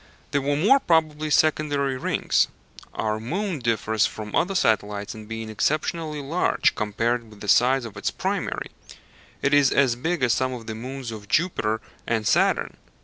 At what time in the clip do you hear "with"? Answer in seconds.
7.29-7.39